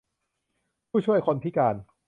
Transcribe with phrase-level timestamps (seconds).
[0.89, 1.75] ผู้ช่วยคนพิการ